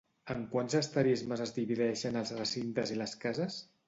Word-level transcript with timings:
En 0.33 0.39
quants 0.53 0.75
asterismes 0.77 1.43
es 1.45 1.53
divideixen 1.57 2.17
els 2.23 2.31
recintes 2.39 2.95
i 2.95 2.99
les 3.03 3.15
cases? 3.27 3.59